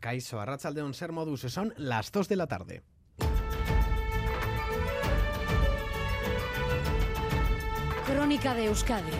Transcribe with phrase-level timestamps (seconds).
[0.00, 2.82] Caiso Arrachaldeón Ser Modus, son las 2 de la tarde.
[8.06, 9.12] Crónica de Euskadi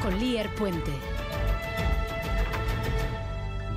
[0.00, 1.11] con Lier Puente.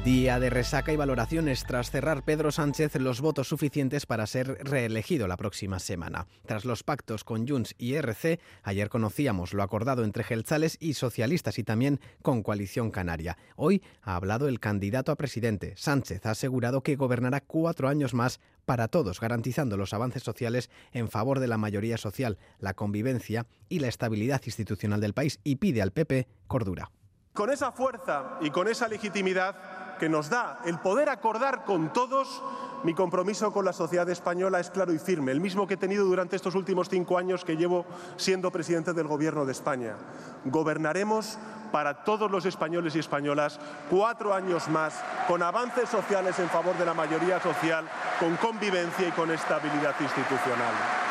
[0.05, 5.27] Día de resaca y valoraciones tras cerrar Pedro Sánchez los votos suficientes para ser reelegido
[5.27, 6.27] la próxima semana.
[6.45, 11.57] Tras los pactos con Junts y RC, ayer conocíamos lo acordado entre Gelzales y socialistas
[11.57, 13.35] y también con Coalición Canaria.
[13.55, 15.73] Hoy ha hablado el candidato a presidente.
[15.75, 21.09] Sánchez ha asegurado que gobernará cuatro años más para todos, garantizando los avances sociales en
[21.09, 25.81] favor de la mayoría social, la convivencia y la estabilidad institucional del país y pide
[25.81, 26.91] al PP cordura.
[27.33, 32.41] Con esa fuerza y con esa legitimidad que nos da el poder acordar con todos,
[32.83, 36.05] mi compromiso con la sociedad española es claro y firme, el mismo que he tenido
[36.05, 37.85] durante estos últimos cinco años que llevo
[38.17, 39.95] siendo presidente del Gobierno de España.
[40.45, 41.37] Gobernaremos
[41.71, 46.85] para todos los españoles y españolas cuatro años más, con avances sociales en favor de
[46.85, 47.85] la mayoría social,
[48.19, 51.04] con convivencia y con estabilidad institucional.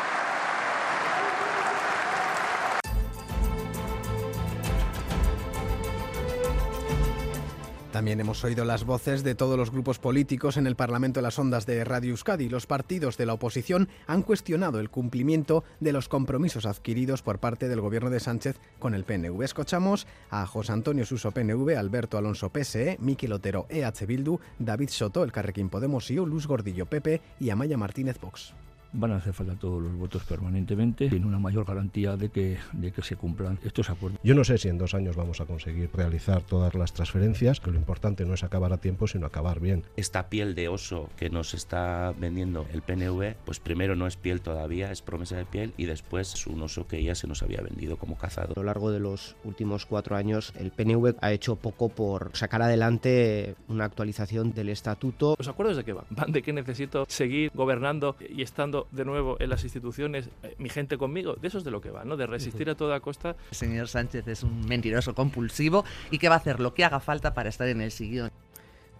[7.95, 11.39] También hemos oído las voces de todos los grupos políticos en el Parlamento de las
[11.39, 12.49] Ondas de Radio Euskadi.
[12.49, 17.69] Los partidos de la oposición han cuestionado el cumplimiento de los compromisos adquiridos por parte
[17.69, 19.41] del gobierno de Sánchez con el PNV.
[19.43, 25.23] Escuchamos a José Antonio Suso PNV, Alberto Alonso PSE, Miki Lotero EH Bildu, David Soto,
[25.23, 28.53] el Carrequín Podemos y Luz Gordillo PP y Amaya Martínez Vox
[28.93, 32.91] van a hacer falta todos los votos permanentemente, tiene una mayor garantía de que, de
[32.91, 34.19] que se cumplan estos acuerdos.
[34.23, 37.71] Yo no sé si en dos años vamos a conseguir realizar todas las transferencias, que
[37.71, 39.83] lo importante no es acabar a tiempo, sino acabar bien.
[39.95, 44.41] Esta piel de oso que nos está vendiendo el PNV, pues primero no es piel
[44.41, 47.61] todavía, es promesa de piel, y después es un oso que ya se nos había
[47.61, 48.53] vendido como cazado.
[48.55, 52.61] A lo largo de los últimos cuatro años, el PNV ha hecho poco por sacar
[52.61, 55.35] adelante una actualización del estatuto.
[55.37, 56.05] ¿Los acuerdos de qué van?
[56.09, 60.69] Van de que necesito seguir gobernando y estando de nuevo en las instituciones, eh, mi
[60.69, 62.17] gente conmigo, de eso es de lo que va, ¿no?
[62.17, 63.35] De resistir a toda costa.
[63.51, 66.99] El señor Sánchez es un mentiroso compulsivo y que va a hacer lo que haga
[66.99, 68.31] falta para estar en el sillón.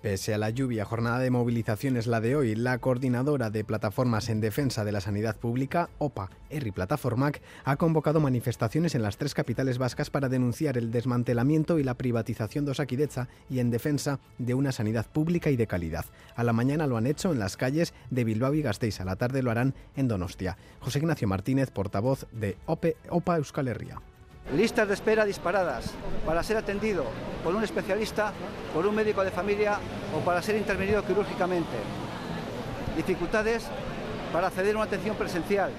[0.06, 2.54] Pese a la lluvia, jornada de movilización es la de hoy.
[2.54, 8.20] La coordinadora de plataformas en defensa de la sanidad pública, OPA, ERRI Plataformac, ha convocado
[8.20, 13.30] manifestaciones en las tres capitales vascas para denunciar el desmantelamiento y la privatización de Osakidecha
[13.50, 16.06] y en defensa de una sanidad pública y de calidad.
[16.36, 19.16] A la mañana lo han hecho en las calles de Bilbao y Gasteiz, a la
[19.16, 20.56] tarde lo harán en Donostia.
[20.82, 24.00] José Ignacio Martínez, portavoz de OPA Euskal Herria.
[24.54, 25.86] Listas de espera disparadas
[26.24, 27.06] para ser atendido
[27.44, 28.32] por un especialista,
[28.74, 29.80] por un médico de familia
[30.16, 31.76] o para ser intervenido quirúrgicamente.
[32.96, 33.66] Dificultades
[34.32, 35.72] para acceder a una atención presencial.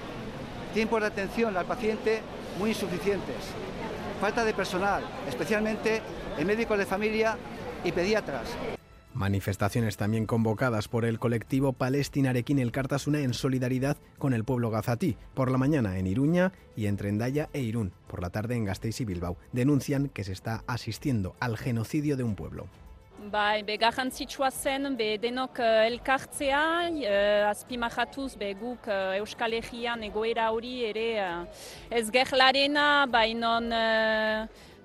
[0.73, 2.21] Tiempos de atención al paciente
[2.59, 3.37] muy insuficientes.
[4.19, 6.01] Falta de personal, especialmente
[6.37, 7.37] en médicos de familia
[7.85, 8.49] y pediatras.
[9.17, 15.17] Manifestaciones también convocadas por el colectivo Palestinarekin el Cartasuna en solidaridad con el pueblo gazatí.
[15.33, 17.93] Por la mañana en Iruña y entre Endaya e Irún.
[18.05, 19.35] Por la tarde en Gasteiz y Bilbao.
[19.53, 22.67] Denuncian que se está asistiendo al genocidio de un pueblo.
[23.31, 30.51] Bai, be garrantzitsua zen, be denok uh, elkartzea, uh, be guk uh, Euskal Herrian egoera
[30.51, 31.47] hori ere uh,
[31.89, 32.11] ez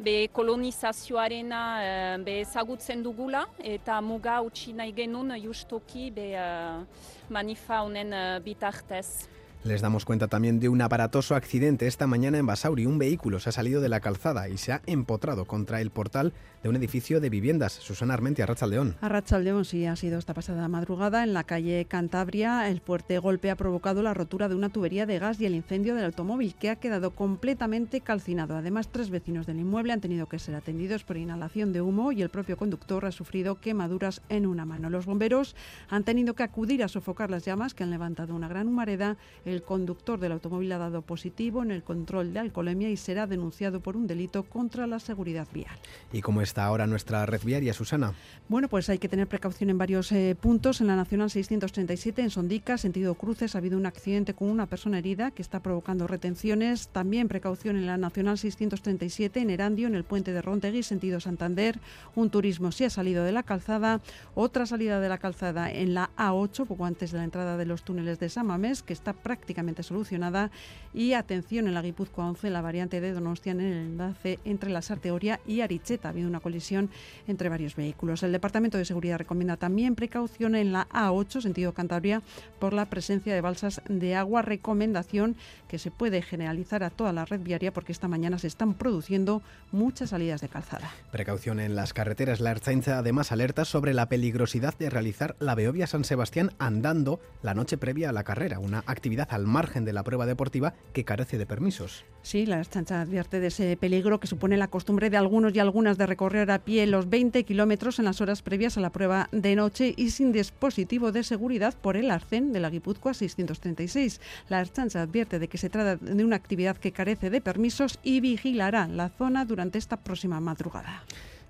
[0.02, 6.82] be kolonizazioarena uh, be ezagutzen dugula, eta muga utzi nahi genuen justoki be uh,
[7.30, 9.31] manifa honen uh, bitartez.
[9.64, 12.84] Les damos cuenta también de un aparatoso accidente esta mañana en Basauri.
[12.84, 16.32] Un vehículo se ha salido de la calzada y se ha empotrado contra el portal
[16.64, 17.72] de un edificio de viviendas.
[17.72, 18.96] Susana Armenti, Arrachaldeón.
[19.00, 22.68] Arrachaldeón sí ha sido esta pasada madrugada en la calle Cantabria.
[22.68, 25.94] El fuerte golpe ha provocado la rotura de una tubería de gas y el incendio
[25.94, 28.56] del automóvil que ha quedado completamente calcinado.
[28.56, 32.22] Además, tres vecinos del inmueble han tenido que ser atendidos por inhalación de humo y
[32.22, 34.90] el propio conductor ha sufrido quemaduras en una mano.
[34.90, 35.54] Los bomberos
[35.88, 39.16] han tenido que acudir a sofocar las llamas que han levantado una gran humareda.
[39.60, 43.94] Conductor del automóvil ha dado positivo en el control de alcoholemia y será denunciado por
[43.94, 45.76] un delito contra la seguridad vial.
[46.10, 48.14] ¿Y cómo está ahora nuestra red viaria, Susana?
[48.48, 50.80] Bueno, pues hay que tener precaución en varios eh, puntos.
[50.80, 54.98] En la Nacional 637, en Sondica, sentido cruces, ha habido un accidente con una persona
[54.98, 56.88] herida que está provocando retenciones.
[56.88, 61.78] También precaución en la Nacional 637, en Erandio, en el puente de Rontegui, sentido Santander.
[62.14, 64.00] Un turismo sí ha salido de la calzada.
[64.34, 67.82] Otra salida de la calzada en la A8, poco antes de la entrada de los
[67.82, 70.52] túneles de Samamés, que está prácticamente prácticamente solucionada.
[70.94, 74.82] Y atención en la Guipúzcoa 11, la variante de Donostian en el enlace entre la
[74.82, 76.08] Sarteoria y Aricheta.
[76.08, 76.90] Ha habido una colisión
[77.26, 78.22] entre varios vehículos.
[78.22, 82.22] El Departamento de Seguridad recomienda también precaución en la A8, sentido Cantabria,
[82.60, 84.42] por la presencia de balsas de agua.
[84.42, 85.34] Recomendación
[85.66, 89.42] que se puede generalizar a toda la red viaria porque esta mañana se están produciendo
[89.72, 90.88] muchas salidas de calzada.
[91.10, 92.38] Precaución en las carreteras.
[92.40, 97.54] La Ertzaintza además alerta sobre la peligrosidad de realizar la Beovia San Sebastián andando la
[97.54, 101.38] noche previa a la carrera, una actividad al margen de la prueba deportiva que carece
[101.38, 102.04] de permisos.
[102.22, 105.98] Sí, la Ertzaintza advierte de ese peligro que supone la costumbre de algunos y algunas
[105.98, 109.56] de recorrer a pie los 20 kilómetros en las horas previas a la prueba de
[109.56, 114.20] noche y sin dispositivo de seguridad por el arcén de la Guipúzcoa 636.
[114.48, 118.20] La Ertzaintza advierte de que se trata de una actividad que carece de permisos y
[118.20, 121.04] vigilará la zona durante esta próxima madrugada.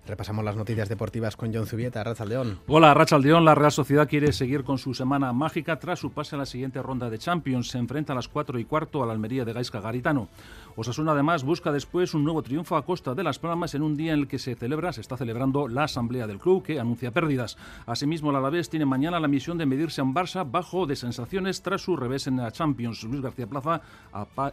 [0.05, 2.59] Repasamos las noticias deportivas con John Zubieta, Rachaldeón.
[2.67, 3.45] Hola, Rachaldeón.
[3.45, 6.83] La Real Sociedad quiere seguir con su semana mágica tras su pase a la siguiente
[6.83, 7.69] ronda de Champions.
[7.69, 10.29] Se enfrenta a las 4 y cuarto a la Almería de Gaisca Garitano.
[10.75, 14.15] Osasuna además busca después un nuevo triunfo a costa de Las Palmas en un día
[14.15, 17.57] en el que se celebra, se está celebrando la asamblea del club que anuncia pérdidas.
[17.87, 21.83] Asimismo, el Alavés tiene mañana la misión de medirse un Barça bajo de sensaciones tras
[21.83, 23.05] su revés en la Champions.
[23.05, 23.83] Luis García Plaza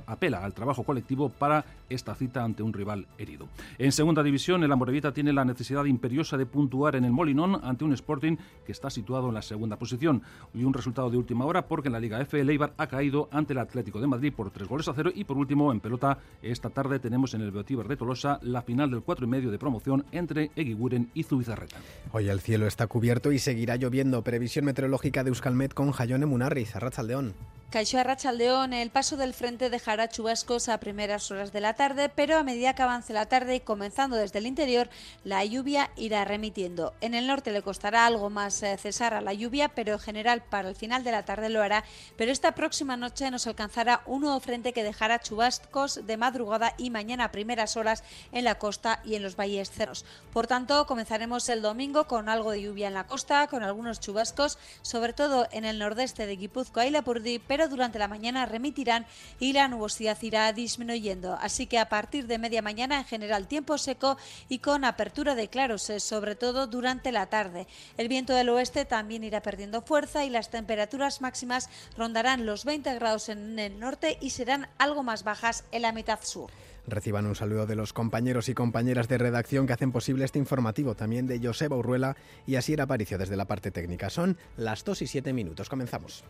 [0.06, 3.48] apela al trabajo colectivo para esta cita ante un rival herido.
[3.78, 7.84] En segunda división, el Amorevita tiene la necesidad imperiosa de puntuar en el Molinón ante
[7.84, 10.22] un Sporting que está situado en la segunda posición.
[10.54, 13.30] Y un resultado de última hora porque en la Liga F el Eibar ha caído
[13.32, 16.20] ante el Atlético de Madrid por tres goles a cero y por último en pelota
[16.42, 19.60] esta tarde tenemos en el Beotíbar de Tolosa la final del 4 y medio de
[19.60, 21.78] promoción entre Eguiguren y Zubizarreta.
[22.12, 24.24] Hoy el cielo está cubierto y seguirá lloviendo.
[24.24, 27.34] Previsión meteorológica de Euskalmet con Jayone Munarriz, Arrachaldeón.
[27.70, 32.36] Caixó Arrachaldeón, el paso del frente dejará chubascos a primeras horas de la tarde, pero
[32.36, 34.90] a medida que avance la tarde y comenzando desde el interior,
[35.30, 36.96] la lluvia irá remitiendo.
[37.02, 40.42] En el norte le costará algo más eh, cesar a la lluvia, pero en general
[40.42, 41.84] para el final de la tarde lo hará.
[42.18, 46.90] Pero esta próxima noche nos alcanzará un nuevo frente que dejará chubascos de madrugada y
[46.90, 50.04] mañana a primeras horas en la costa y en los valles cerros.
[50.34, 54.58] Por tanto, comenzaremos el domingo con algo de lluvia en la costa, con algunos chubascos,
[54.82, 59.06] sobre todo en el nordeste de Guipúzcoa y Lapurdi, pero durante la mañana remitirán
[59.40, 61.38] y la nubosidad irá disminuyendo.
[61.40, 64.18] Así que a partir de media mañana en general tiempo seco
[64.48, 67.68] y con apertura de claros, sobre todo durante la tarde.
[67.98, 72.96] El viento del oeste también irá perdiendo fuerza y las temperaturas máximas rondarán los 20
[72.96, 76.50] grados en el norte y serán algo más bajas en la mitad sur.
[76.88, 80.96] Reciban un saludo de los compañeros y compañeras de redacción que hacen posible este informativo,
[80.96, 82.16] también de Joseba Urruela
[82.48, 84.10] y Asier Aparicio desde la parte técnica.
[84.10, 85.70] Son las 2 y 7 minutos.
[85.70, 86.24] Comenzamos.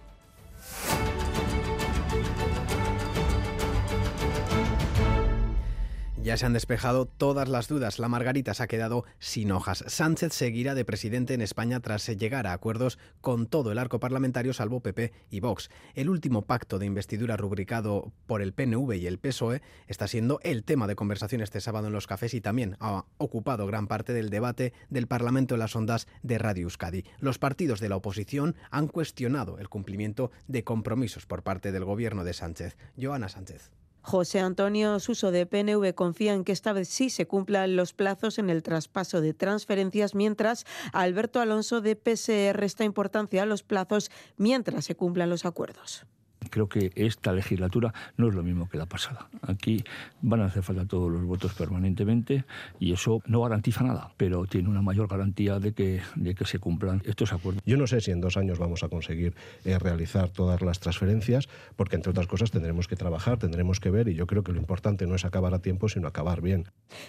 [6.22, 7.98] Ya se han despejado todas las dudas.
[7.98, 9.86] La Margarita se ha quedado sin hojas.
[9.88, 14.54] Sánchez seguirá de presidente en España tras llegar a acuerdos con todo el arco parlamentario
[14.54, 15.70] salvo PP y Vox.
[15.96, 20.66] El último pacto de investidura rubricado por el PNV y el PSOE está siendo el
[20.66, 24.30] tema de conversación este sábado en los cafés y también ha ocupado gran parte del
[24.30, 27.06] debate del Parlamento en las ondas de Radio Euskadi.
[27.20, 32.26] Los partidos de la oposición han cuestionado el cumplimiento de compromisos por parte del gobierno
[32.26, 32.76] de Sánchez.
[32.98, 33.72] Joana Sánchez.
[34.02, 38.40] José Antonio Suso de PNV confía en que esta vez sí se cumplan los plazos
[38.40, 44.12] en el traspaso de transferencias, mientras Alberto Alonso de PSE resta importancia a los plazos
[44.38, 46.06] mientras se cumplan los acuerdos
[46.50, 49.28] creo que esta legislatura no es lo mismo que la pasada.
[49.42, 49.84] Aquí
[50.22, 52.46] van a hacer falta todos los votos permanentemente
[52.80, 56.60] y eso no garantiza nada, pero tiene una mayor garantía de que, de que se
[56.60, 57.64] cumplan estos acuerdos.
[57.66, 61.50] Yo no sé si en dos años vamos a conseguir eh, realizar todas las transferencias,
[61.76, 64.60] porque entre otras cosas tendremos que trabajar, tendremos que ver y yo creo que lo
[64.60, 66.66] importante no es acabar a tiempo, sino acabar bien.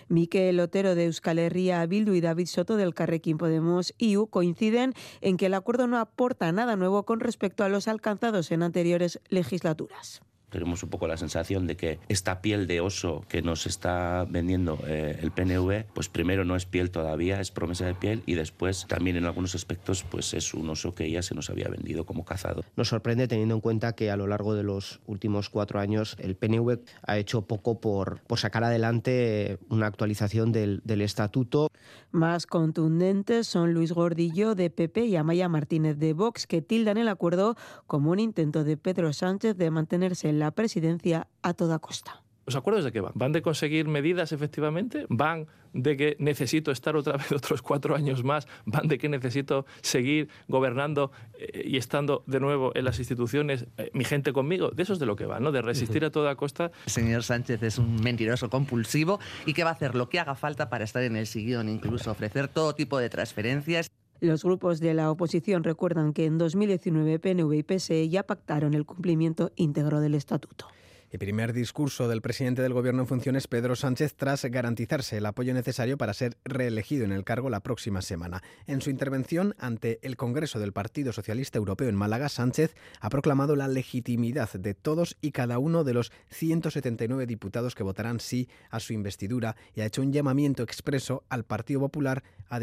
[0.08, 5.36] Miquel Otero de Euskal Herria, Bildu y David Soto del Carrequín Podemos IU coinciden en
[5.36, 10.22] que el acuerdo no aporta nada nuevo con respecto a los alcanzados en anteriores legislaturas.
[10.50, 14.78] Tenemos un poco la sensación de que esta piel de oso que nos está vendiendo
[14.86, 18.86] eh, el PNV, pues primero no es piel todavía, es promesa de piel y después
[18.88, 22.24] también en algunos aspectos pues es un oso que ya se nos había vendido como
[22.24, 22.64] cazado.
[22.76, 26.36] Nos sorprende teniendo en cuenta que a lo largo de los últimos cuatro años el
[26.36, 31.68] PNV ha hecho poco por, por sacar adelante una actualización del, del estatuto.
[32.10, 37.08] Más contundentes son Luis Gordillo de PP y Amaya Martínez de Vox que tildan el
[37.08, 42.22] acuerdo como un intento de Pedro Sánchez de mantenerse en la presidencia a toda costa.
[42.46, 43.12] ¿Los acuerdos de qué van?
[43.14, 45.06] ¿Van de conseguir medidas efectivamente?
[45.08, 48.48] ¿Van de que necesito estar otra vez otros cuatro años más?
[48.64, 53.90] ¿Van de que necesito seguir gobernando eh, y estando de nuevo en las instituciones, eh,
[53.92, 54.70] mi gente conmigo?
[54.70, 55.52] De eso es de lo que va, ¿no?
[55.52, 56.72] De resistir a toda costa.
[56.86, 60.34] El señor Sánchez es un mentiroso compulsivo y que va a hacer lo que haga
[60.34, 63.90] falta para estar en el sillón, incluso ofrecer todo tipo de transferencias.
[64.20, 68.84] Los grupos de la oposición recuerdan que en 2019 PNV y PSE ya pactaron el
[68.84, 70.66] cumplimiento íntegro del estatuto.
[71.10, 75.52] El primer discurso del presidente del Gobierno en funciones, Pedro Sánchez, tras garantizarse el apoyo
[75.52, 78.44] necesario para ser reelegido en el cargo la próxima semana.
[78.68, 83.56] En su intervención ante el Congreso del Partido Socialista Europeo en Málaga, Sánchez ha proclamado
[83.56, 88.78] la legitimidad de todos y cada uno de los 179 diputados que votarán sí a
[88.78, 92.60] su investidura y ha hecho un llamamiento expreso al Partido Popular a,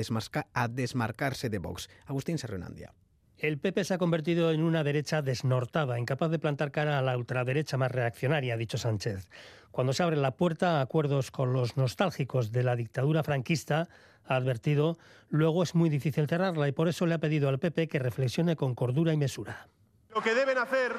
[0.69, 1.89] desmarcarse de Vox.
[2.05, 2.93] Agustín Serrenandia.
[3.37, 7.15] El PP se ha convertido en una derecha desnortada, incapaz de plantar cara a la
[7.15, 9.29] ultraderecha más reaccionaria, ha dicho Sánchez.
[9.69, 13.89] Cuando se abre la puerta a acuerdos con los nostálgicos de la dictadura franquista,
[14.25, 14.97] ha advertido,
[15.29, 18.55] luego es muy difícil cerrarla y por eso le ha pedido al PP que reflexione
[18.55, 19.67] con cordura y mesura.
[20.15, 20.93] Lo que deben hacer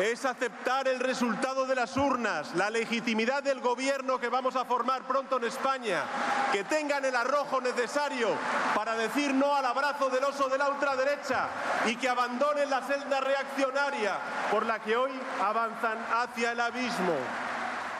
[0.00, 5.02] es aceptar el resultado de las urnas, la legitimidad del gobierno que vamos a formar
[5.02, 6.04] pronto en España,
[6.50, 8.28] que tengan el arrojo necesario
[8.74, 11.48] para decir no al abrazo del oso de la ultraderecha
[11.86, 14.18] y que abandonen la celda reaccionaria
[14.50, 17.16] por la que hoy avanzan hacia el abismo.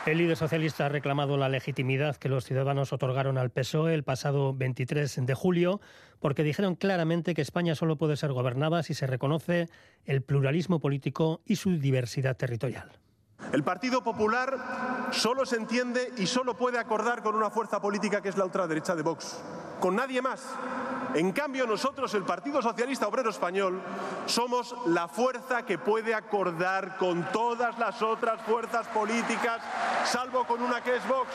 [0.05, 4.53] El líder socialista ha reclamado la legitimidad que los ciudadanos otorgaron al PSOE el pasado
[4.53, 5.79] 23 de julio,
[6.19, 9.69] porque dijeron claramente que España solo puede ser gobernada si se reconoce
[10.03, 12.91] el pluralismo político y su diversidad territorial.
[13.53, 14.57] El Partido Popular
[15.11, 18.95] solo se entiende y solo puede acordar con una fuerza política que es la ultraderecha
[18.95, 19.41] de Vox,
[19.79, 20.53] con nadie más.
[21.15, 23.81] En cambio, nosotros, el Partido Socialista Obrero Español,
[24.25, 29.61] somos la fuerza que puede acordar con todas las otras fuerzas políticas,
[30.05, 31.29] salvo con una que es Vox.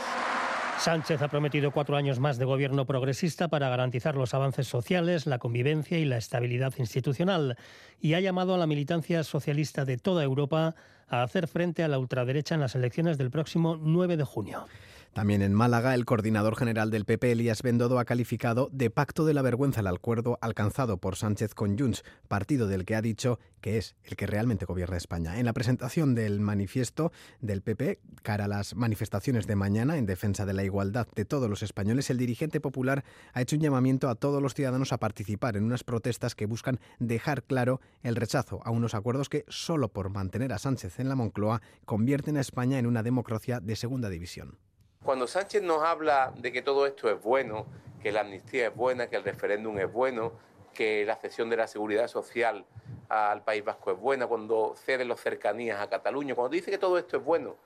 [0.78, 5.38] Sánchez ha prometido cuatro años más de gobierno progresista para garantizar los avances sociales, la
[5.38, 7.56] convivencia y la estabilidad institucional
[8.00, 10.76] y ha llamado a la militancia socialista de toda Europa
[11.08, 14.66] a hacer frente a la ultraderecha en las elecciones del próximo 9 de junio.
[15.12, 19.34] También en Málaga, el coordinador general del PP, Elías Bendodo, ha calificado de pacto de
[19.34, 23.78] la vergüenza el acuerdo alcanzado por Sánchez con Junts, partido del que ha dicho que
[23.78, 25.38] es el que realmente gobierna España.
[25.38, 30.46] En la presentación del manifiesto del PP, cara a las manifestaciones de mañana en defensa
[30.46, 34.14] de la igualdad de todos los españoles, el dirigente popular ha hecho un llamamiento a
[34.14, 38.70] todos los ciudadanos a participar en unas protestas que buscan dejar claro el rechazo a
[38.70, 42.86] unos acuerdos que, solo por mantener a Sánchez en la Moncloa, convierten a España en
[42.86, 44.58] una democracia de segunda división.
[45.02, 47.66] Cuando Sánchez nos habla de que todo esto es bueno,
[48.02, 50.32] que la amnistía es buena, que el referéndum es bueno,
[50.74, 52.66] que la cesión de la seguridad social
[53.08, 56.98] al País Vasco es buena, cuando cede los cercanías a Cataluña, cuando dice que todo
[56.98, 57.56] esto es bueno,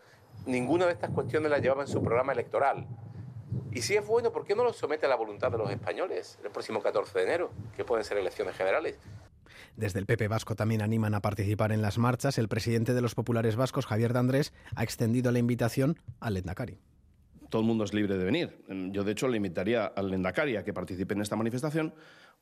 [0.46, 2.86] ninguna de estas cuestiones la llevaba en su programa electoral.
[3.72, 6.38] Y si es bueno, ¿por qué no lo somete a la voluntad de los españoles
[6.44, 8.98] el próximo 14 de enero, que pueden ser elecciones generales?
[9.76, 12.36] Desde el PP Vasco también animan a participar en las marchas.
[12.36, 16.78] El presidente de los populares vascos, Javier Dandrés, ha extendido la invitación al Endacari
[17.52, 18.64] todo el mundo es libre de venir.
[18.92, 21.92] Yo, de hecho, le invitaría al Lendakari a que participe en esta manifestación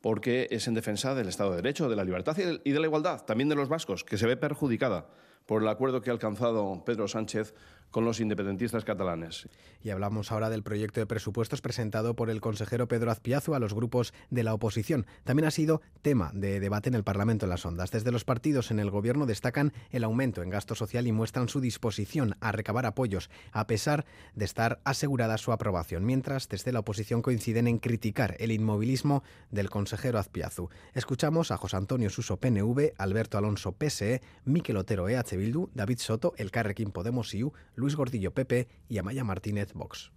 [0.01, 3.25] porque es en defensa del Estado de Derecho, de la libertad y de la igualdad,
[3.25, 5.09] también de los vascos, que se ve perjudicada
[5.47, 7.55] por el acuerdo que ha alcanzado Pedro Sánchez
[7.91, 9.49] con los independentistas catalanes.
[9.83, 13.75] Y hablamos ahora del proyecto de presupuestos presentado por el consejero Pedro Azpiazu a los
[13.75, 15.07] grupos de la oposición.
[15.25, 17.91] También ha sido tema de debate en el Parlamento en las ondas.
[17.91, 21.61] Desde los partidos en el gobierno destacan el aumento en gasto social y muestran su
[21.61, 24.05] disposición a recabar apoyos, a pesar
[24.35, 29.71] de estar asegurada su aprobación, mientras desde la oposición coinciden en criticar el inmovilismo del
[29.71, 30.69] consejero Azpiazu.
[30.95, 36.35] Escuchamos a José Antonio Suso PNV, Alberto Alonso PSE, Miquel Otero EH Bildu, David Soto,
[36.37, 40.13] el Carrequín Podemos IU, Luis Gordillo Pepe y Amaya Martínez Vox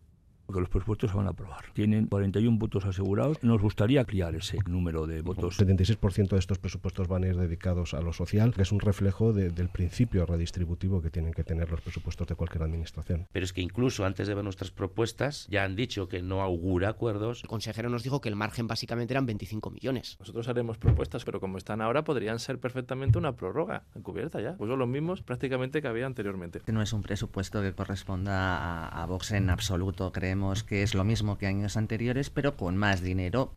[0.52, 1.66] que los presupuestos se van a aprobar.
[1.74, 3.42] Tienen 41 votos asegurados.
[3.44, 5.60] Nos gustaría ampliar ese número de votos.
[5.60, 8.80] El 76% de estos presupuestos van a ir dedicados a lo social, que es un
[8.80, 13.28] reflejo del principio redistributivo que tienen que tener los presupuestos de cualquier administración.
[13.32, 16.90] Pero es que incluso antes de ver nuestras propuestas ya han dicho que no augura
[16.90, 17.44] acuerdos.
[17.44, 20.18] El consejero nos dijo que el margen básicamente eran 25 millones.
[20.20, 24.56] Nosotros haremos propuestas, pero como están ahora podrían ser perfectamente una prórroga encubierta ya.
[24.58, 26.62] Pues son los mismos prácticamente que había anteriormente.
[26.68, 31.04] No es un presupuesto que corresponda a, a Vox en absoluto, creemos que es lo
[31.04, 33.56] mismo que años anteriores, pero con más dinero.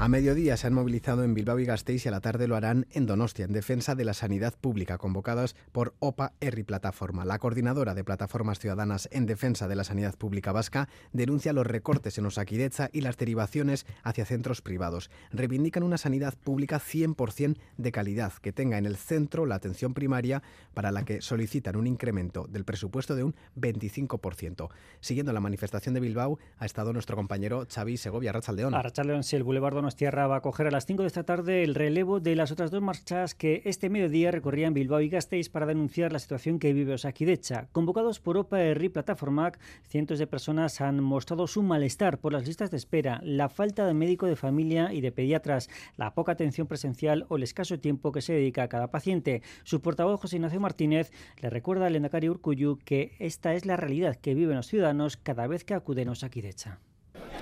[0.00, 2.86] A mediodía se han movilizado en Bilbao y Gasteiz y a la tarde lo harán
[2.90, 7.26] en Donostia, en defensa de la sanidad pública, convocadas por OPA ERRI Plataforma.
[7.26, 12.16] La coordinadora de plataformas ciudadanas en defensa de la sanidad pública vasca denuncia los recortes
[12.16, 15.10] en Osakidecha y las derivaciones hacia centros privados.
[15.32, 20.42] Reivindican una sanidad pública 100% de calidad, que tenga en el centro la atención primaria,
[20.72, 24.70] para la que solicitan un incremento del presupuesto de un 25%.
[25.00, 28.74] Siguiendo la manifestación de Bilbao ha estado nuestro compañero Xavi Segovia, Rachaldeón.
[28.74, 31.64] A Rachaldeón, sí, el Boulevard Donostierra va a coger a las 5 de esta tarde
[31.64, 35.66] el relevo de las otras dos marchas que este mediodía recorrían Bilbao y Gasteiz para
[35.66, 37.66] denunciar la situación que vive Osakidecha.
[37.72, 42.70] Convocados por OPA y Plataformac, cientos de personas han mostrado su malestar por las listas
[42.70, 47.26] de espera, la falta de médico de familia y de pediatras, la poca atención presencial
[47.28, 49.42] o el escaso tiempo que se dedica a cada paciente.
[49.64, 54.14] Su portavoz José Ignacio Martínez le recuerda al Endacari Urcuyu que esta es la realidad
[54.14, 56.78] que viven los ciudadanos cada vez que acuden a Osakidecha.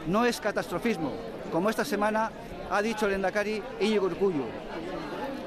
[0.08, 1.12] No es catastrofismo,
[1.52, 2.32] como esta semana
[2.70, 4.44] ha dicho el Endacari Íñigo Urcuyu.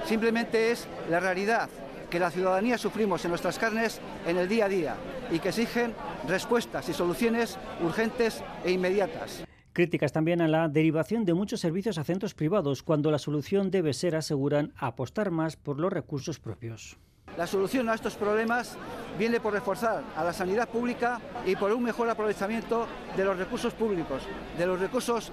[0.06, 1.68] Simplemente es la realidad
[2.12, 4.96] que la ciudadanía sufrimos en nuestras carnes en el día a día
[5.32, 5.96] y que exigen
[6.28, 9.44] respuestas y soluciones urgentes e inmediatas.
[9.74, 13.94] Críticas también a la derivación de muchos servicios a centros privados, cuando la solución debe
[13.94, 17.00] ser, aseguran, apostar más por los recursos propios.
[17.38, 18.78] La solución a estos problemas
[19.18, 23.74] viene por reforzar a la sanidad pública y por un mejor aprovechamiento de los recursos
[23.74, 24.24] públicos,
[24.58, 25.32] de los recursos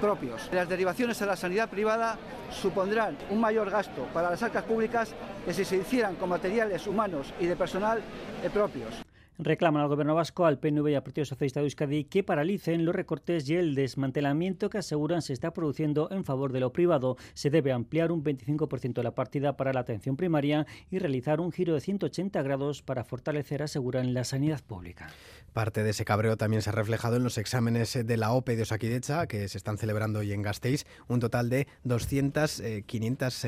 [0.00, 0.48] propios.
[0.52, 2.16] Las derivaciones a la sanidad privada
[2.50, 5.14] supondrán un mayor gasto para las arcas públicas
[5.44, 8.00] que si se hicieran con materiales humanos y de personal
[8.42, 9.09] eh, propios
[9.42, 12.94] reclaman al Gobierno vasco, al PNV y al Partido Socialista de Euskadi que paralicen los
[12.94, 17.16] recortes y el desmantelamiento que aseguran se está produciendo en favor de lo privado.
[17.34, 21.52] Se debe ampliar un 25% de la partida para la atención primaria y realizar un
[21.52, 25.08] giro de 180 grados para fortalecer, aseguran, la sanidad pública.
[25.52, 28.62] Parte de ese cabreo también se ha reflejado en los exámenes de la OPE de
[28.62, 30.86] Osakidecha, que se están celebrando hoy en Gasteiz.
[31.08, 33.44] Un total de 200, 500,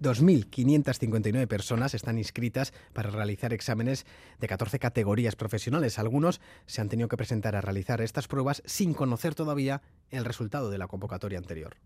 [0.00, 4.06] 2.559 personas están inscritas para realizar exámenes
[4.38, 5.98] de 14 categorías profesionales.
[5.98, 10.70] Algunos se han tenido que presentar a realizar estas pruebas sin conocer todavía el resultado
[10.70, 11.76] de la convocatoria anterior.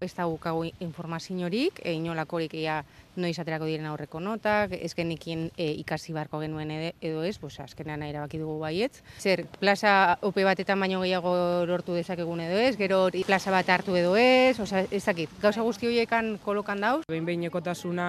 [0.00, 2.80] Ez daukagu informaziorik, e, inolakorik ia
[3.20, 8.02] noiz aterako diren aurreko notak, ez genikin e, ikasi barko genuen edo ez, pues, azkenean
[8.06, 9.02] erabaki dugu baietz.
[9.20, 11.34] Zer, plaza OP batetan baino gehiago
[11.68, 15.90] lortu dezakegun edo ez, gero plaza bat hartu edo ez, oza, ez dakit, gauza guzti
[15.90, 17.02] horiekan kolokan dauz.
[17.10, 18.08] Behin behinekotasuna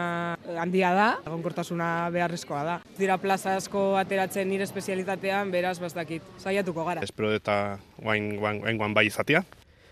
[0.62, 2.78] handia da, egonkortasuna beharrezkoa da.
[3.00, 7.04] Dira plaza asko ateratzen nire espezialitatean, beraz, bastakit, saiatuko gara.
[7.04, 9.44] Espero eta guain, guain, guain, guain bai izatea.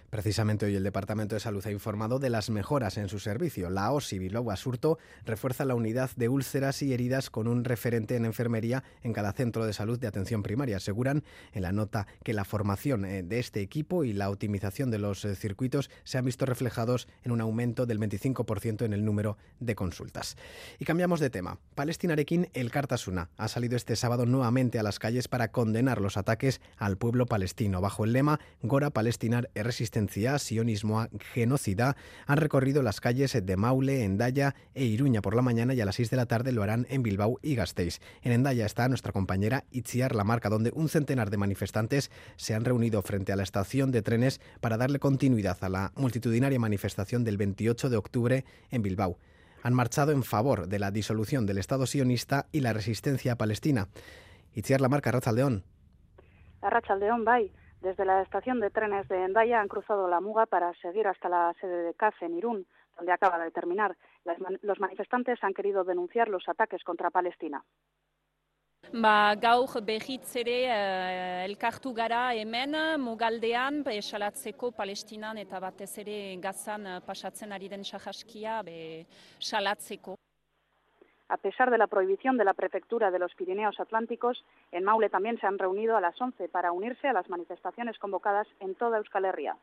[0.10, 3.70] Precisamente hoy el Departamento de Salud ha informado de las mejoras en su servicio.
[3.70, 8.25] La OSI Bilbao Asurto refuerza la unidad de úlceras y heridas con un referente en
[8.25, 10.78] enfermería en cada centro de salud de atención primaria.
[10.78, 11.24] Aseguran
[11.54, 15.25] en la nota que la formación eh, de este equipo y la optimización de los
[15.25, 19.75] eh, circuitos se han visto reflejados en un aumento del 25% en el número de
[19.75, 20.38] consultas.
[20.80, 21.60] Y cambiamos de tema.
[21.75, 26.62] Palestinarekin el Cartasuna ha salido este sábado nuevamente a las calles para condenar los ataques
[26.78, 29.66] al pueblo palestino bajo el lema Gora Palestinar es
[30.00, 35.73] resistencia sionismo genocida, han recorrido las calles de Maule, Endaya e Iruña por la mañana
[35.73, 38.00] y a las 6 de la tarde lo harán en Bilbao y Gasteiz.
[38.21, 42.63] En Endaya está nuestra compañera Itziar La Marca, donde un centenar de manifestantes se han
[42.63, 47.38] reunido frente a la estación de trenes para darle continuidad a la multitudinaria manifestación del
[47.38, 49.17] 28 de octubre en Bilbao
[49.62, 53.89] han marchado en favor de la disolución del Estado sionista y la resistencia palestina.
[54.54, 55.65] Itziar Lamarca, Arrachaldeón.
[56.62, 57.52] Arrachaldeón, bye.
[57.82, 61.54] Desde la estación de trenes de Endaya han cruzado la Muga para seguir hasta la
[61.62, 63.96] sede de CAF en Irún, donde acaba de terminar.
[64.62, 67.63] los manifestantes han querido denunciar los ataques contra Palestina.
[68.92, 76.88] Ba, gaur behitz ere uh, elkartu gara hemen, mugaldean, esalatzeko palestinan eta batez ere gazan
[76.88, 79.06] uh, pasatzen ari den sahaskia be,
[79.38, 80.15] salatzeko.
[81.30, 85.39] A pesar de la prohibición de la prefectura de los Pirineos Atlánticos, en Maule también
[85.39, 89.26] se han reunido a las 11 para unirse a las manifestaciones convocadas en toda Euskal
[89.26, 89.56] Herria.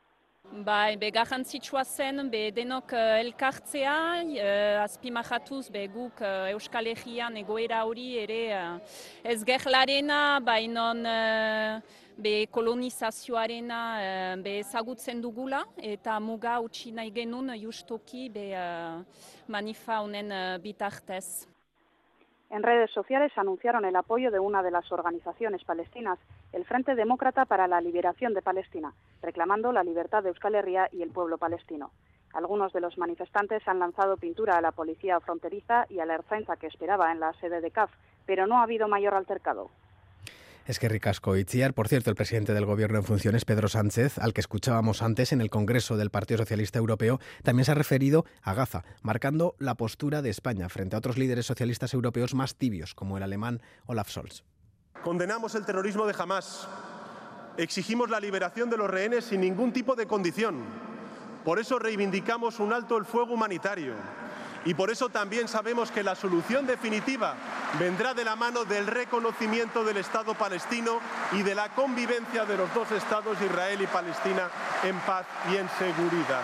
[0.52, 7.36] Bai, be garrantzitsua zen, be denok uh, elkartzea, uh, azpimajatuz, be guk uh, Euskal Herrian
[7.36, 8.78] egoera hori ere uh,
[9.24, 11.80] ez gerlarena, bainon uh,
[12.16, 19.02] be kolonizazioarena uh, be ezagutzen dugula, eta muga utzi nahi genuen justoki be uh,
[19.50, 21.55] manifa honen uh, bitartez.
[22.48, 26.18] En redes sociales anunciaron el apoyo de una de las organizaciones palestinas,
[26.52, 31.02] el Frente Demócrata para la Liberación de Palestina, reclamando la libertad de Euskal Herria y
[31.02, 31.90] el pueblo palestino.
[32.32, 36.56] Algunos de los manifestantes han lanzado pintura a la policía fronteriza y a la Erzainza
[36.56, 37.90] que esperaba en la sede de CAF,
[38.26, 39.70] pero no ha habido mayor altercado.
[40.66, 44.32] Es que ricasco Itziar, por cierto, el presidente del gobierno en funciones, Pedro Sánchez, al
[44.32, 48.52] que escuchábamos antes en el Congreso del Partido Socialista Europeo, también se ha referido a
[48.52, 53.16] Gaza, marcando la postura de España frente a otros líderes socialistas europeos más tibios, como
[53.16, 54.42] el alemán Olaf Scholz.
[55.04, 56.66] Condenamos el terrorismo de Hamas.
[57.58, 60.64] Exigimos la liberación de los rehenes sin ningún tipo de condición.
[61.44, 63.94] Por eso reivindicamos un alto el fuego humanitario
[64.66, 67.36] y por eso también sabemos que la solución definitiva
[67.78, 71.00] vendrá de la mano del reconocimiento del Estado palestino
[71.32, 74.50] y de la convivencia de los dos Estados, Israel y Palestina,
[74.82, 76.42] en paz y en seguridad.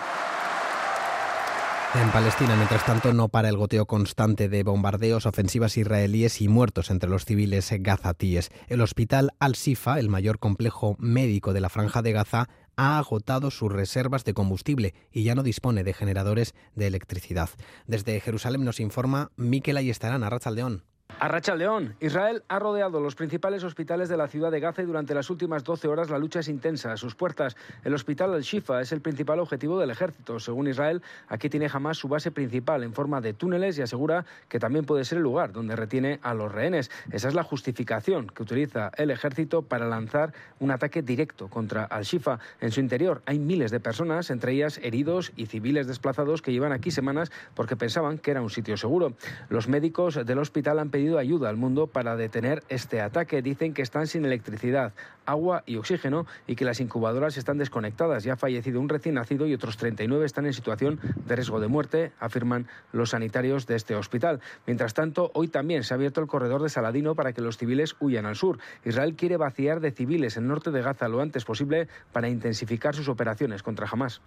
[1.95, 6.89] En Palestina, mientras tanto, no para el goteo constante de bombardeos, ofensivas israelíes y muertos
[6.89, 8.49] entre los civiles gazatíes.
[8.67, 13.71] El hospital Al-Sifa, el mayor complejo médico de la franja de Gaza, ha agotado sus
[13.71, 17.49] reservas de combustible y ya no dispone de generadores de electricidad.
[17.87, 20.83] Desde Jerusalén nos informa Miquel Ayestarán, Arrachaldeón.
[21.23, 24.85] A Racha León, Israel ha rodeado los principales hospitales de la ciudad de Gaza y
[24.85, 26.91] durante las últimas 12 horas la lucha es intensa.
[26.91, 27.55] A sus puertas,
[27.85, 30.41] el hospital Al-Shifa es el principal objetivo del ejército.
[30.41, 34.59] Según Israel, aquí tiene jamás su base principal en forma de túneles y asegura que
[34.59, 36.91] también puede ser el lugar donde retiene a los rehenes.
[37.09, 42.39] Esa es la justificación que utiliza el ejército para lanzar un ataque directo contra Al-Shifa.
[42.59, 46.73] En su interior hay miles de personas, entre ellas heridos y civiles desplazados que llevan
[46.73, 49.13] aquí semanas porque pensaban que era un sitio seguro.
[49.47, 53.41] Los médicos del hospital han pedido ayuda al mundo para detener este ataque.
[53.41, 54.93] Dicen que están sin electricidad,
[55.25, 58.23] agua y oxígeno y que las incubadoras están desconectadas.
[58.23, 61.67] Ya ha fallecido un recién nacido y otros 39 están en situación de riesgo de
[61.67, 64.39] muerte, afirman los sanitarios de este hospital.
[64.65, 67.95] Mientras tanto, hoy también se ha abierto el corredor de Saladino para que los civiles
[67.99, 68.59] huyan al sur.
[68.85, 73.09] Israel quiere vaciar de civiles el norte de Gaza lo antes posible para intensificar sus
[73.09, 74.21] operaciones contra Hamas.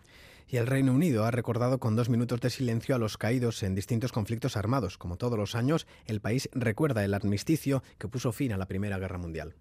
[0.48, 3.74] Y el Reino Unido ha recordado con dos minutos de silencio a los caídos en
[3.74, 4.96] distintos conflictos armados.
[4.96, 8.98] Como todos los años, el país recuerda el armisticio que puso fin a la Primera
[8.98, 9.54] Guerra Mundial.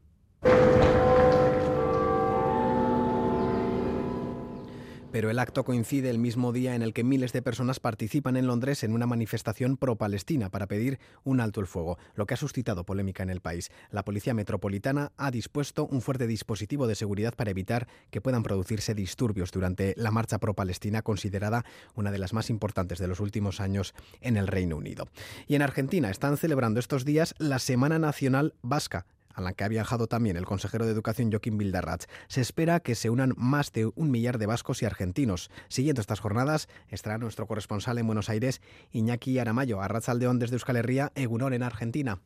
[5.16, 8.48] Pero el acto coincide el mismo día en el que miles de personas participan en
[8.48, 12.84] Londres en una manifestación pro-palestina para pedir un alto el fuego, lo que ha suscitado
[12.84, 13.72] polémica en el país.
[13.92, 18.94] La Policía Metropolitana ha dispuesto un fuerte dispositivo de seguridad para evitar que puedan producirse
[18.94, 23.94] disturbios durante la marcha pro-palestina, considerada una de las más importantes de los últimos años
[24.20, 25.08] en el Reino Unido.
[25.48, 29.68] Y en Argentina están celebrando estos días la Semana Nacional Vasca, a la que ha
[29.68, 32.08] viajado también el consejero de Educación Joaquín Bildarratz.
[32.28, 35.52] Se espera que se unan más de un millar de vascos y argentinos.
[35.68, 40.78] Siguiendo estas jornadas estará nuestro corresponsal en Buenos Aires, Iñaki Aramayo, a Aldeón desde Euskal
[40.78, 42.20] Herria, Egunon en Argentina.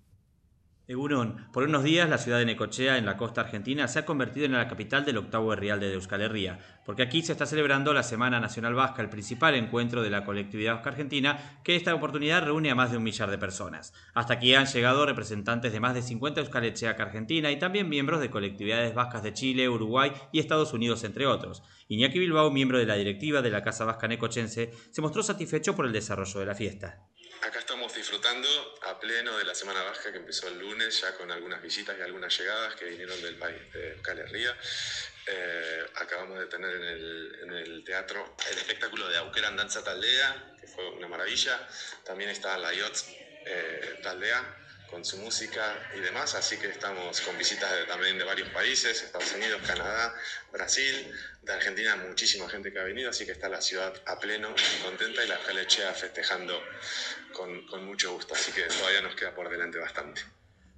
[0.90, 4.48] Egunon, por unos días la ciudad de Necochea, en la costa argentina, se ha convertido
[4.48, 8.02] en la capital del octavo Real de Euskal Herria, porque aquí se está celebrando la
[8.02, 12.72] Semana Nacional Vasca, el principal encuentro de la colectividad vasca argentina, que esta oportunidad reúne
[12.72, 13.94] a más de un millar de personas.
[14.16, 18.32] Hasta aquí han llegado representantes de más de 50 Euskalechea Argentina y también miembros de
[18.32, 21.62] colectividades vascas de Chile, Uruguay y Estados Unidos, entre otros.
[21.88, 25.86] Iñaki Bilbao, miembro de la directiva de la Casa Vasca Necochense, se mostró satisfecho por
[25.86, 27.06] el desarrollo de la fiesta.
[27.42, 28.48] Acá estamos disfrutando
[28.82, 32.02] a pleno de la Semana Vasca que empezó el lunes, ya con algunas visitas y
[32.02, 34.58] algunas llegadas que vinieron del país de Calerría.
[35.26, 40.90] Eh, acabamos de tener en el, teatro el espectáculo de Auqueran Danza Taldea, que fue
[40.90, 41.66] una maravilla.
[42.04, 43.06] También está la IOTS
[43.46, 48.50] eh, Taldea con su música y demás, así que estamos con visitas también de varios
[48.50, 50.16] países, Estados Unidos, Canadá,
[50.52, 54.54] Brasil, de Argentina, muchísima gente que ha venido, así que está la ciudad a pleno
[54.58, 56.62] y contenta y la Jalechea festejando
[57.34, 60.22] con, con mucho gusto, así que todavía nos queda por delante bastante.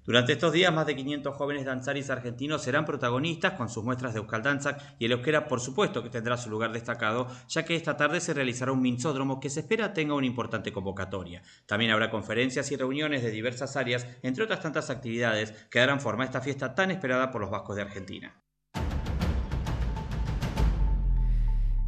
[0.03, 4.19] Durante estos días, más de 500 jóvenes danzaris argentinos serán protagonistas con sus muestras de
[4.19, 7.97] Euskal Danzak y el euskera, por supuesto, que tendrá su lugar destacado, ya que esta
[7.97, 11.43] tarde se realizará un minzódromo que se espera tenga una importante convocatoria.
[11.67, 16.23] También habrá conferencias y reuniones de diversas áreas, entre otras tantas actividades que darán forma
[16.23, 18.41] a esta fiesta tan esperada por los vascos de Argentina.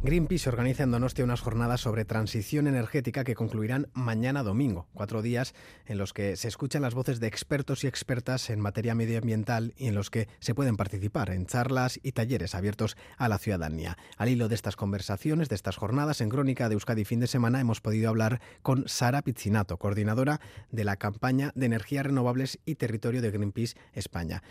[0.04, 5.54] Greenpeace organiza en Donostia unas jornadas sobre transición energética que concluirán mañana domingo, cuatro días
[5.86, 9.86] en los que se escuchan las voces de expertos y expertas en materia medioambiental y
[9.86, 13.96] en los que se pueden participar en charlas y talleres abiertos a la ciudadanía.
[14.18, 17.58] Al hilo de estas conversaciones, de estas jornadas, en Crónica de Euskadi fin de semana
[17.58, 20.38] hemos podido hablar con Sara Pizzinato, coordinadora
[20.70, 24.42] de la campaña de energías renovables y territorio de Greenpeace España.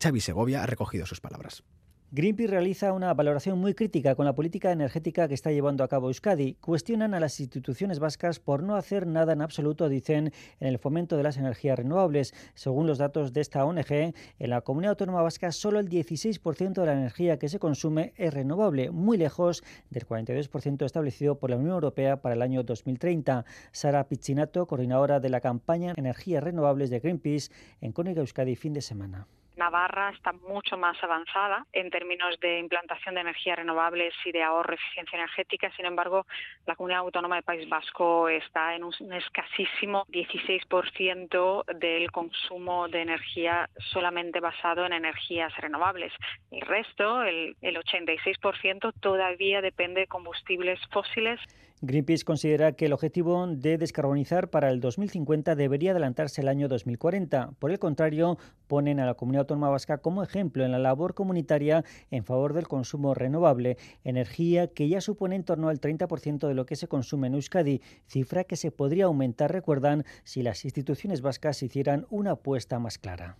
[0.00, 1.64] Xavi Segovia ha recogido sus palabras.
[2.12, 6.08] Greenpeace realiza una valoración muy crítica con la política energética que está llevando a cabo
[6.08, 6.54] Euskadi.
[6.54, 11.16] Cuestionan a las instituciones vascas por no hacer nada en absoluto, dicen, en el fomento
[11.16, 12.34] de las energías renovables.
[12.54, 16.86] Según los datos de esta ONG, en la comunidad autónoma vasca solo el 16% de
[16.86, 21.74] la energía que se consume es renovable, muy lejos del 42% establecido por la Unión
[21.74, 23.44] Europea para el año 2030.
[23.70, 28.80] Sara Pizzinato, coordinadora de la campaña Energías Renovables de Greenpeace, en Cónica Euskadi fin de
[28.80, 29.28] semana.
[29.60, 34.72] Navarra está mucho más avanzada en términos de implantación de energías renovables y de ahorro
[34.72, 35.70] y eficiencia energética.
[35.76, 36.26] Sin embargo,
[36.66, 43.68] la comunidad autónoma del País Vasco está en un escasísimo 16% del consumo de energía
[43.92, 46.12] solamente basado en energías renovables.
[46.50, 51.38] El resto, el, el 86%, todavía depende de combustibles fósiles
[51.82, 57.52] Greenpeace considera que el objetivo de descarbonizar para el 2050 debería adelantarse el año 2040.
[57.58, 61.82] Por el contrario, ponen a la comunidad autónoma vasca como ejemplo en la labor comunitaria
[62.10, 66.66] en favor del consumo renovable, energía que ya supone en torno al 30% de lo
[66.66, 71.62] que se consume en Euskadi, cifra que se podría aumentar, recuerdan, si las instituciones vascas
[71.62, 73.38] hicieran una apuesta más clara.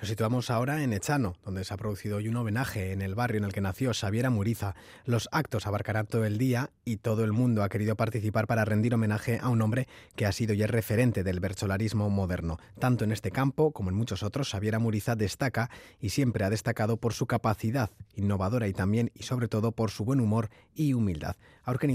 [0.00, 3.36] Nos situamos ahora en Echano, donde se ha producido hoy un homenaje en el barrio
[3.36, 4.74] en el que nació Xaviera Muriza.
[5.04, 8.94] Los actos abarcarán todo el día y todo el mundo ha querido participar para rendir
[8.94, 12.56] homenaje a un hombre que ha sido y es referente del bercholarismo moderno.
[12.78, 15.68] Tanto en este campo como en muchos otros, Xaviera Muriza destaca
[16.00, 20.06] y siempre ha destacado por su capacidad innovadora y también y sobre todo por su
[20.06, 21.36] buen humor y humildad.
[21.64, 21.90] Aurken.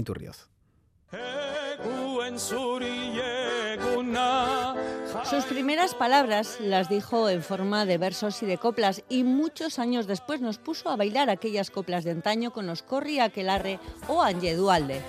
[5.24, 10.06] Sus primeras palabras las dijo en forma de versos y de coplas y muchos años
[10.06, 15.00] después nos puso a bailar aquellas coplas de antaño con Oscorri, Aquelarre o Anje Dualde.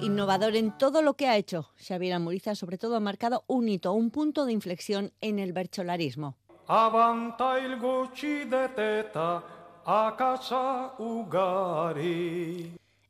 [0.00, 3.92] Innovador en todo lo que ha hecho, Xavier Amuriza sobre todo ha marcado un hito,
[3.92, 6.36] un punto de inflexión en el bercholarismo.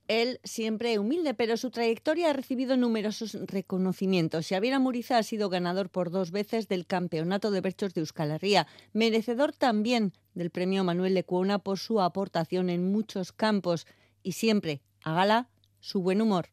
[0.09, 4.49] Él siempre humilde, pero su trayectoria ha recibido numerosos reconocimientos.
[4.49, 8.40] Xavier Amuriza ha sido ganador por dos veces del Campeonato de Berchos de Euskal
[8.94, 13.87] merecedor también del Premio Manuel de Cuona por su aportación en muchos campos
[14.23, 16.49] y siempre, a gala, su buen humor.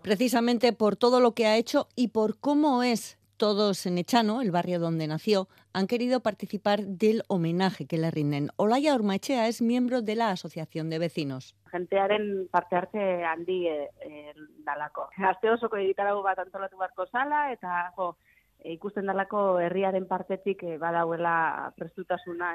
[0.00, 4.50] Precisamente por todo lo que ha hecho y por cómo es todos en Echano, el
[4.50, 8.48] barrio donde nació, han querido participar del homenaje que le rinden.
[8.56, 11.54] Olaya Ormachea es miembro de la Asociación de Vecinos.
[11.70, 14.32] Gentearen parte hartze handi e, e,
[14.64, 15.10] dalako.
[15.18, 18.16] Aste osoko egitarago bat antolatu barko zala, eta jo,
[18.64, 22.54] ikusten dalako herriaren partetik badauela prestutasuna.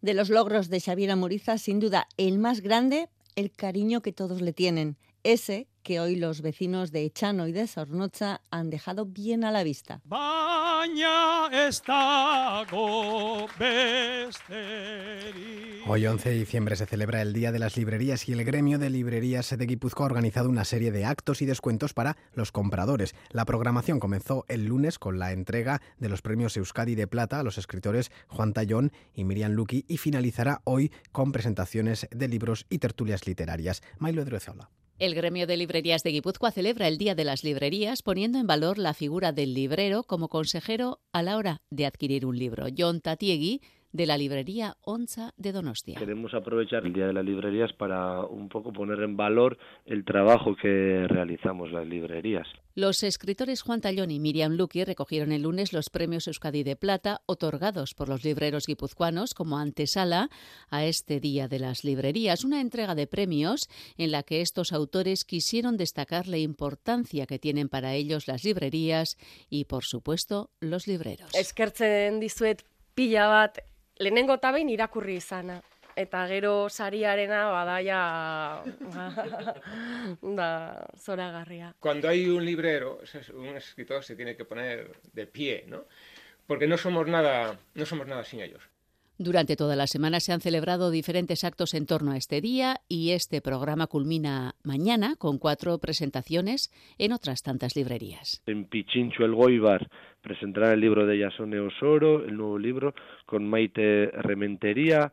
[0.00, 4.40] De los logros de Xavier Amuriza, sin duda, el más grande, el cariño que todos
[4.40, 4.96] le tienen.
[5.22, 9.62] Ese que hoy los vecinos de Echano y de Sornocha han dejado bien a la
[9.62, 10.00] vista.
[15.86, 18.90] Hoy 11 de diciembre se celebra el Día de las Librerías y el gremio de
[18.90, 23.14] librerías de Guipúzcoa ha organizado una serie de actos y descuentos para los compradores.
[23.30, 27.42] La programación comenzó el lunes con la entrega de los premios Euskadi de Plata a
[27.42, 32.78] los escritores Juan Tallón y Miriam Luqui y finalizará hoy con presentaciones de libros y
[32.78, 33.82] tertulias literarias.
[33.98, 34.70] Mailo Edruezola.
[35.00, 38.76] El gremio de librerías de Guipúzcoa celebra el Día de las Librerías poniendo en valor
[38.76, 42.66] la figura del librero como consejero a la hora de adquirir un libro.
[42.76, 45.98] John Tatiegui de la librería Onza de Donostia.
[45.98, 50.54] Queremos aprovechar el Día de las Librerías para un poco poner en valor el trabajo
[50.54, 52.46] que realizamos las librerías.
[52.80, 57.20] Los escritores Juan Tallón y Miriam Luqui recogieron el lunes los premios Euskadi de Plata
[57.26, 60.30] otorgados por los libreros guipuzcoanos como antesala
[60.70, 65.24] a este Día de las Librerías, una entrega de premios en la que estos autores
[65.24, 69.18] quisieron destacar la importancia que tienen para ellos las librerías
[69.50, 71.32] y, por supuesto, los libreros.
[76.00, 78.62] Eta gero sariarena badaia
[80.38, 80.50] da
[80.96, 81.74] zoragarria.
[81.78, 83.00] Cuando hay un librero,
[83.34, 85.84] un escritor se tiene que poner de pie, ¿no?
[86.46, 88.62] Porque no somos nada, no somos nada sin ellos.
[89.18, 93.10] Durante toda la semana se han celebrado diferentes actos en torno a este día y
[93.10, 98.42] este programa culmina mañana con cuatro presentaciones en otras tantas librerías.
[98.46, 99.90] En Pichincho el Goibar
[100.22, 102.94] presentará el libro de Yasone Osoro, el nuevo libro,
[103.26, 105.12] con Maite Rementería.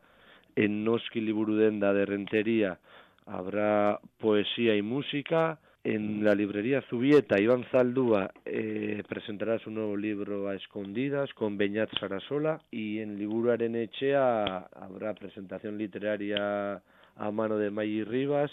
[0.57, 2.79] En Noski Liburudenda de Rentería
[3.27, 5.59] habrá poesía y música.
[5.83, 11.91] En la librería Zubieta, Iván Zaldúa eh, presentará su nuevo libro a escondidas con Beñat
[11.99, 16.81] Sarasola y en Liburu Arenechea habrá presentación literaria
[17.15, 18.49] a mano de Maggi Rivas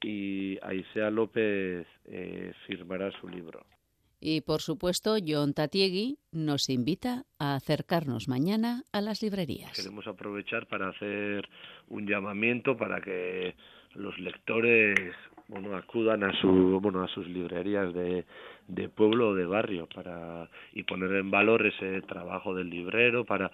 [0.00, 3.62] y Aisea López eh, firmará su libro.
[4.24, 9.72] Y por supuesto, John Tatiegui nos invita a acercarnos mañana a las librerías.
[9.72, 11.48] Queremos aprovechar para hacer
[11.88, 13.56] un llamamiento para que
[13.94, 14.96] los lectores
[15.48, 18.24] bueno, acudan a su bueno a sus librerías de,
[18.68, 23.50] de pueblo o de barrio para y poner en valor ese trabajo del librero para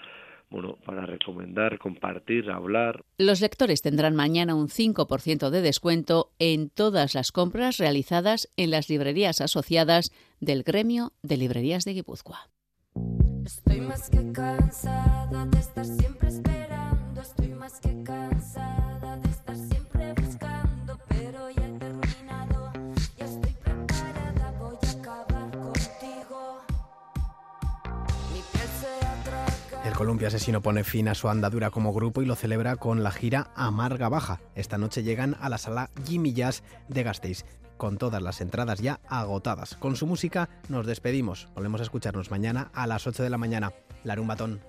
[0.51, 3.05] bueno, para recomendar, compartir, hablar.
[3.19, 8.89] Los lectores tendrán mañana un 5% de descuento en todas las compras realizadas en las
[8.89, 12.49] librerías asociadas del gremio de librerías de Guipúzcoa.
[13.45, 16.68] Estoy más que cansada de estar siempre esperando,
[29.99, 33.51] Columpia Asesino pone fin a su andadura como grupo y lo celebra con la gira
[33.57, 34.41] Amarga Baja.
[34.55, 37.45] Esta noche llegan a la sala Jimmy Jazz de Gasteiz
[37.77, 39.75] con todas las entradas ya agotadas.
[39.75, 41.49] Con su música nos despedimos.
[41.57, 43.73] Volvemos a escucharnos mañana a las 8 de la mañana.
[44.05, 44.61] Larumbatón.